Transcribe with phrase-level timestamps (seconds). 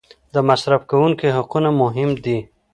[0.33, 2.37] د مصرف کوونکي حقونه مهم دي.